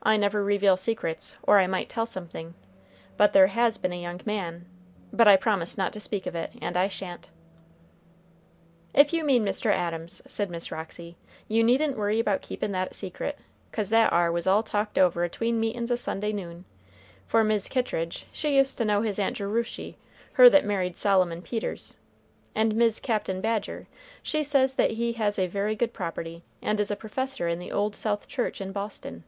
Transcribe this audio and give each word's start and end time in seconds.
"I 0.00 0.16
never 0.16 0.42
reveal 0.42 0.78
secrets, 0.78 1.36
or 1.42 1.58
I 1.58 1.66
might 1.66 1.90
tell 1.90 2.06
something, 2.06 2.54
but 3.18 3.34
there 3.34 3.48
has 3.48 3.76
been 3.76 3.92
a 3.92 4.00
young 4.00 4.20
man, 4.24 4.64
but 5.12 5.28
I 5.28 5.36
promised 5.36 5.76
not 5.76 5.92
to 5.92 6.00
speak 6.00 6.24
of 6.24 6.34
it, 6.34 6.52
and 6.62 6.78
I 6.78 6.88
sha'n't." 6.88 7.28
"If 8.94 9.12
you 9.12 9.22
mean 9.22 9.44
Mr. 9.44 9.70
Adams," 9.70 10.22
said 10.26 10.48
Miss 10.48 10.72
Roxy, 10.72 11.18
"you 11.46 11.62
needn't 11.62 11.98
worry 11.98 12.20
about 12.20 12.40
keepin' 12.40 12.72
that 12.72 12.94
secret, 12.94 13.38
'cause 13.70 13.90
that 13.90 14.10
ar 14.12 14.32
was 14.32 14.46
all 14.46 14.62
talked 14.62 14.96
over 14.96 15.24
atween 15.24 15.60
meetin's 15.60 15.90
a 15.90 15.96
Sunday 15.96 16.32
noon; 16.32 16.64
for 17.26 17.44
Mis' 17.44 17.68
Kittridge 17.68 18.24
she 18.32 18.56
used 18.56 18.78
to 18.78 18.86
know 18.86 19.02
his 19.02 19.18
aunt 19.18 19.36
Jerushy, 19.36 19.96
her 20.34 20.48
that 20.48 20.64
married 20.64 20.96
Solomon 20.96 21.42
Peters, 21.42 21.98
and 22.54 22.76
Mis' 22.76 22.98
Captain 23.00 23.42
Badger 23.42 23.88
she 24.22 24.42
says 24.42 24.76
that 24.76 24.92
he 24.92 25.14
has 25.14 25.38
a 25.38 25.48
very 25.48 25.74
good 25.76 25.92
property, 25.92 26.44
and 26.62 26.80
is 26.80 26.90
a 26.90 26.96
professor 26.96 27.46
in 27.46 27.58
the 27.58 27.72
Old 27.72 27.94
South 27.94 28.26
church 28.26 28.62
in 28.62 28.72
Boston." 28.72 29.24